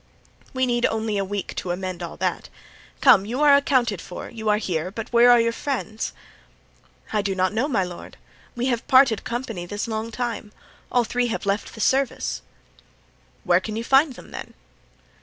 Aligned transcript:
"We 0.51 0.65
need 0.65 0.87
only 0.87 1.19
a 1.19 1.23
week 1.23 1.55
to 1.57 1.69
amend 1.69 2.01
all 2.01 2.17
that. 2.17 2.49
Come, 3.01 3.23
you 3.23 3.41
are 3.43 3.55
accounted 3.55 4.01
for, 4.01 4.29
you 4.31 4.49
are 4.49 4.57
here, 4.57 4.89
but 4.89 5.13
where 5.13 5.29
are 5.29 5.39
your 5.39 5.51
friends?" 5.51 6.11
"I 7.13 7.21
do 7.21 7.35
not 7.35 7.53
know, 7.53 7.67
my 7.67 7.83
lord. 7.83 8.17
We 8.55 8.65
have 8.65 8.87
parted 8.87 9.23
company 9.23 9.67
this 9.67 9.87
long 9.87 10.09
time; 10.09 10.53
all 10.91 11.03
three 11.03 11.27
have 11.27 11.45
left 11.45 11.75
the 11.75 11.81
service." 11.81 12.41
"Where 13.43 13.59
can 13.59 13.75
you 13.75 13.83
find 13.83 14.13
them, 14.15 14.31
then?" 14.31 14.55